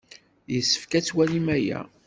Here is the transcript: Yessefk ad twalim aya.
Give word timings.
Yessefk 0.53 0.91
ad 0.97 1.05
twalim 1.05 1.47
aya. 1.55 1.79